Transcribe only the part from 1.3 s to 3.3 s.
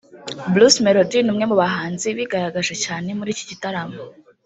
umwe mu bahanzi bigaragaje cyane muri